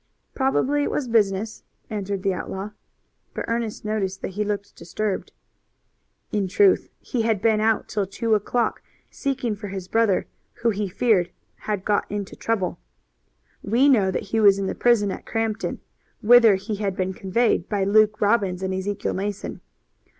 "Probably 0.33 0.81
it 0.81 0.89
was 0.89 1.07
business," 1.07 1.61
answered 1.87 2.23
the 2.23 2.33
outlaw, 2.33 2.71
but 3.35 3.45
Ernest 3.47 3.85
noticed 3.85 4.23
that 4.23 4.29
he 4.31 4.43
looked 4.43 4.75
disturbed. 4.75 5.31
In 6.31 6.47
truth 6.47 6.89
he 7.01 7.21
had 7.21 7.39
been 7.39 7.61
out 7.61 7.87
till 7.87 8.07
two 8.07 8.33
o'clock 8.33 8.81
seeking 9.11 9.55
for 9.55 9.67
his 9.67 9.87
brother, 9.87 10.25
who 10.65 10.71
he 10.71 10.87
feared 10.89 11.29
had 11.53 11.85
got 11.85 12.09
into 12.09 12.35
trouble. 12.35 12.79
We 13.61 13.87
know 13.87 14.09
that 14.09 14.23
he 14.33 14.39
was 14.39 14.57
in 14.57 14.65
the 14.65 14.73
prison 14.73 15.11
at 15.11 15.27
Crampton, 15.27 15.81
whither 16.23 16.55
he 16.55 16.77
had 16.77 16.95
been 16.97 17.13
conveyed 17.13 17.69
by 17.69 17.83
Luke 17.83 18.19
Robbins 18.21 18.63
and 18.63 18.73
Ezekiel 18.73 19.13
Mason. 19.13 19.61